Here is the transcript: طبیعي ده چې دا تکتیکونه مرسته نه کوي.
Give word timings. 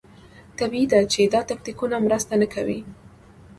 طبیعي 0.59 0.85
ده 0.91 0.99
چې 1.11 1.21
دا 1.33 1.41
تکتیکونه 1.51 1.95
مرسته 2.05 2.33
نه 2.41 2.47
کوي. 2.53 2.79